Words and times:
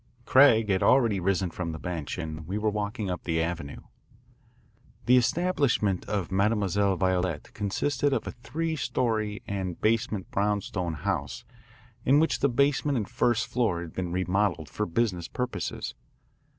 Craig 0.25 0.69
had 0.69 0.81
already 0.81 1.19
risen 1.19 1.51
from 1.51 1.73
the 1.73 1.77
bench 1.77 2.17
and 2.17 2.47
we 2.47 2.57
were 2.57 2.71
walking 2.71 3.11
up 3.11 3.23
the 3.23 3.39
Avenue. 3.39 3.81
The 5.05 5.15
establishment 5.15 6.05
of 6.09 6.31
Mademoiselle 6.31 6.95
Violette 6.97 7.53
consisted 7.53 8.11
of 8.11 8.25
a 8.25 8.31
three 8.31 8.75
story 8.75 9.43
and 9.47 9.79
basement 9.79 10.31
brownstone 10.31 10.93
house 10.95 11.45
in 12.03 12.19
which 12.19 12.39
the 12.39 12.49
basement 12.49 12.97
and 12.97 13.07
first 13.07 13.45
floor 13.45 13.79
had 13.81 13.93
been 13.93 14.11
remodelled 14.11 14.69
for 14.69 14.87
business 14.87 15.27
purposes. 15.27 15.93